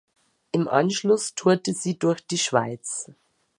[0.51, 3.11] Im Anschluss tourte sie durch die Schweiz.